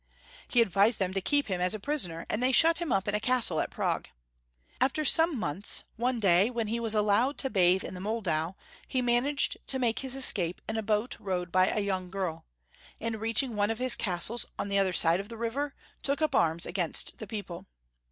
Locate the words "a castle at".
3.13-3.69